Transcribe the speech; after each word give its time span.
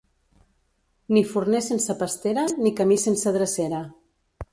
Ni 1.17 1.21
forner 1.33 1.61
sense 1.65 1.95
pastera 1.99 2.45
ni 2.63 2.73
camí 2.81 2.97
sense 3.05 3.35
drecera. 3.37 3.83